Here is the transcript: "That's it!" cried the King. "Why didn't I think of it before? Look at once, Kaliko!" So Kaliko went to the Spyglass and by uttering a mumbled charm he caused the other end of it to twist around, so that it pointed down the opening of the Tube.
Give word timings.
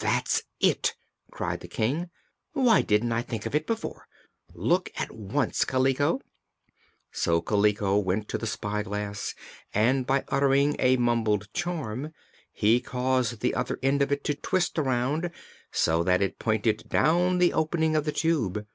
"That's 0.00 0.42
it!" 0.60 0.94
cried 1.30 1.60
the 1.60 1.66
King. 1.66 2.10
"Why 2.52 2.82
didn't 2.82 3.12
I 3.12 3.22
think 3.22 3.46
of 3.46 3.54
it 3.54 3.66
before? 3.66 4.06
Look 4.52 4.90
at 4.96 5.10
once, 5.14 5.64
Kaliko!" 5.64 6.20
So 7.10 7.40
Kaliko 7.40 7.96
went 7.96 8.28
to 8.28 8.36
the 8.36 8.46
Spyglass 8.46 9.34
and 9.72 10.06
by 10.06 10.24
uttering 10.28 10.76
a 10.78 10.98
mumbled 10.98 11.50
charm 11.54 12.12
he 12.52 12.80
caused 12.82 13.40
the 13.40 13.54
other 13.54 13.78
end 13.82 14.02
of 14.02 14.12
it 14.12 14.24
to 14.24 14.34
twist 14.34 14.78
around, 14.78 15.30
so 15.70 16.02
that 16.02 16.20
it 16.20 16.38
pointed 16.38 16.86
down 16.90 17.38
the 17.38 17.54
opening 17.54 17.96
of 17.96 18.04
the 18.04 18.12
Tube. 18.12 18.66